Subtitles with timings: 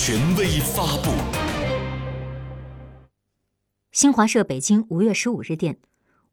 [0.00, 1.10] 权威发布。
[3.90, 5.76] 新华社北京五月十五日电，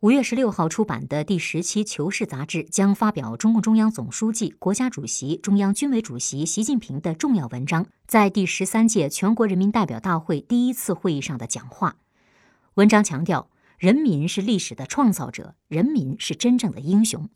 [0.00, 11.96] 五月十六号出版的第十期《求是》杂志将发表中共中央总书记、国家主席、中央军委主席习近平的重要文章，在第十三届全国人民代表大会第一次会议上的讲话。
[12.74, 17.30] 文章强调，人民是历史的创造者，人民是真正的英雄。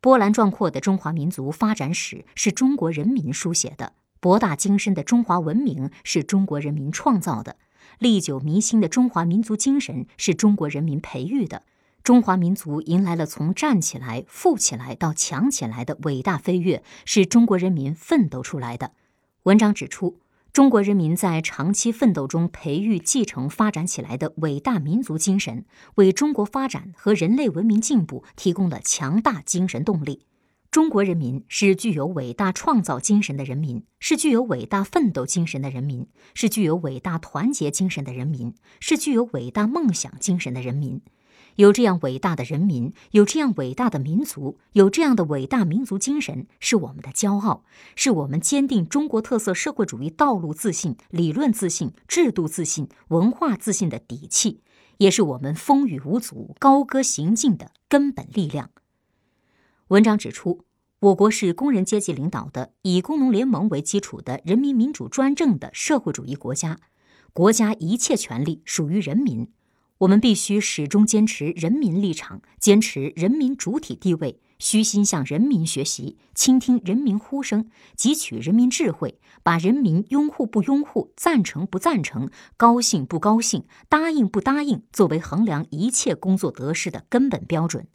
[0.00, 7.56] 波澜壮阔的中华民族发展史是中国人民书写的，博大精深的中华文明是中国人民创造的，
[7.98, 11.62] 历久弥新的中华民族精神是中国人民培育的。
[12.02, 18.92] 中华民族迎来了从站起来、富起来到强起来的伟大飞跃，是中国人民奋斗出来的。
[19.44, 20.20] 文章指出。
[20.50, 25.64] 中国人民在长期奋斗中培育、继承、发展起来的伟大民族精神，
[25.96, 30.27] 为中国发展和人类文明进步提供了强大精神动力。
[30.70, 41.00] 中国人民是具有伟大创造精神的人民，是具有伟大奋斗精神的人民，是具有伟大团结精神的人民，是具有伟大梦想精神的人民。
[41.56, 47.64] 有这样伟大的人民，有这样伟大的民族，有这样的伟大民族精神，是我们的骄傲，
[47.96, 54.60] 是我们坚定中国特色社会主义道路自信、理论自信、制度自信、文化自信的底气，
[54.98, 58.70] 也是我们风雨无阻、高歌行进的根本力量。
[59.88, 60.66] 文章指出，
[61.00, 66.78] 我国是工人阶级领导的、以工农联盟为基础的人民民主专政的社会主义国家，
[67.32, 69.50] 国家一切权利属于人民。
[70.00, 87.88] 我们必须始终坚持人民立场，坚持人民主体地位，虚心向人民学习，倾听人民呼声，汲取人民智慧，把人民拥护不拥护、赞成不赞成、高兴不高兴、答应不答应作为衡量一切工作得失的根本标准。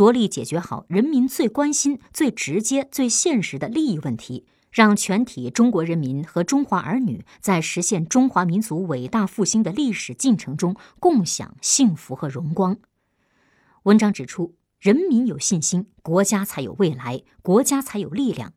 [0.00, 4.46] 着力解决好人民最关心、最直接、最现实的利益问题。
[4.70, 12.78] 让全体中国人民和中华儿女在实现中华民族伟大复兴的历史进程中共享幸福和荣光。
[13.82, 18.54] 文章指出，人民有信心，国家才有未来，国家才有力量。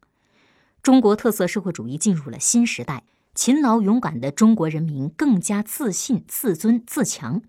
[0.81, 3.03] 中国特色社会主义进入了新时代，
[3.35, 7.41] 勤劳勇敢的中国人民更加自信、自尊、自强。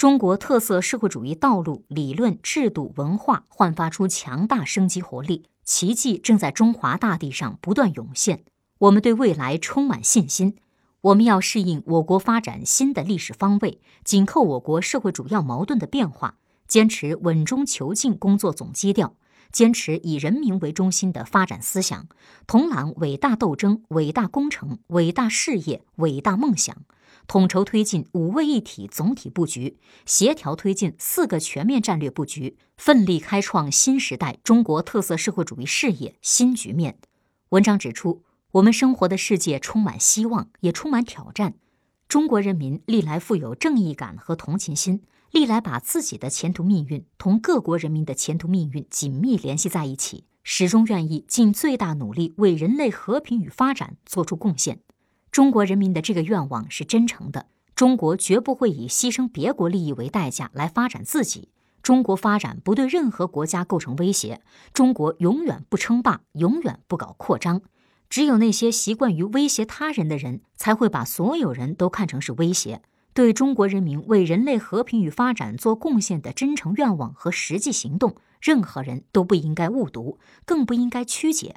[0.00, 5.44] 中国特色社会主义道路、理论、制度、文化焕发出强大生机活力。
[5.62, 8.44] 奇迹正在中华大地上不断涌现，
[8.78, 10.56] 我们对未来充满信心。
[11.02, 19.14] 我们要适应我国发展新的历史方位，紧扣我国社会主要矛盾的变化，坚持稳中求进工作总基调，
[19.52, 22.08] 坚持以人民为中心的发展思想，
[22.46, 26.74] 统揽伟大斗争、伟大工程、伟大事业、伟大梦想。
[27.30, 36.98] 统筹推进五位一体总体布局，协调推进四个全面战略布局，奋力开创新时代中国特色社会主义事业新局面。
[37.50, 41.54] 文章指出，我们生活的世界充满希望，也充满挑战。
[42.08, 54.80] 中国人民历来富有正义感和同情心，历来把自己的前途命运同各国人民的前途命运紧密联系在一起，始终愿意尽最大努力为人类和平与发展做出贡献。
[55.30, 57.46] 中国人民的这个愿望是真诚的。
[57.74, 61.48] 中国绝不会以牺牲别国利益为代价来发展自己。
[61.82, 64.42] 中国发展不对任何国家构成威胁。
[64.74, 67.62] 中国永远不称霸，永远不搞扩张。
[68.10, 72.82] 只有那些习惯于威胁他人的人，才会把所有人都看成是威胁。
[73.14, 81.56] 对中国人民为人类和平与发展做贡献的真诚愿望和实际行动，任何人都不应该误读，更不应该曲解。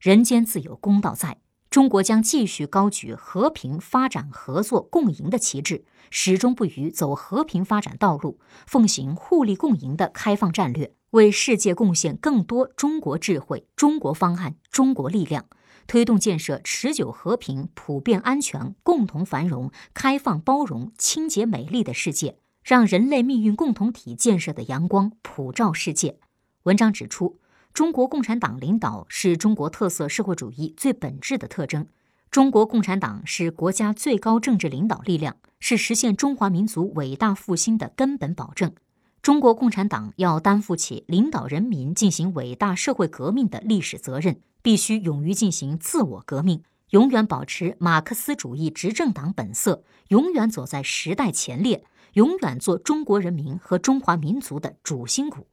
[0.00, 1.43] 人间自有公道在。
[1.74, 15.46] 中国将继续高举和平发展、合作共赢的旗帜，始终不渝走和平发展道路，奉行互利共赢的开放战略，为世界贡献更多中国智慧、中国方案、中国力量，
[15.88, 26.20] 推动建设持久和平、普遍安全、共同繁荣、开放包容、清洁美丽的世界，让人类命运共同体建设的阳光普照世界。
[26.62, 27.40] 文章指出。
[27.74, 31.84] 中国共产党领导是中国特色社会主义最本质的特征。
[32.30, 38.72] 中国共产党是国家最高政治领导力量，是实现中华民族伟大复兴的根本保证。
[39.20, 55.48] 中国共产党要担负起领导人民进行伟大社会革命的历史责任，必须勇于进行自我革命，永远保持马克思主义执政党本色，永远走在时代前列，永远做中国人民和中华民族的主心骨。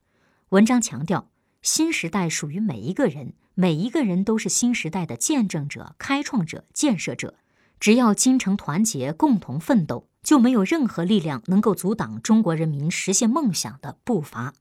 [0.49, 1.30] 文章强调。
[1.61, 7.35] 新时代属于每一个人，每一个人都是新时代的见证者、开创者、建设者。
[7.79, 14.53] 只要精诚团结，共同奋斗，就没有任何力量能够阻挡中国人民实现梦想的步伐。